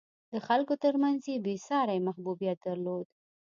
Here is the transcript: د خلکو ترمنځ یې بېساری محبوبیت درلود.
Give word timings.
د 0.31 0.33
خلکو 0.47 0.73
ترمنځ 0.83 1.21
یې 1.31 1.43
بېساری 1.45 1.97
محبوبیت 2.07 2.57
درلود. 2.67 3.05